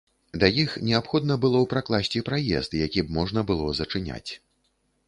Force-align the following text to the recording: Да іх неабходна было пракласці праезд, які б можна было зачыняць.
Да 0.43 0.47
іх 0.61 0.71
неабходна 0.87 1.37
было 1.45 1.61
пракласці 1.75 2.25
праезд, 2.31 2.71
які 2.85 2.99
б 3.07 3.17
можна 3.21 3.49
было 3.53 3.73
зачыняць. 3.83 4.27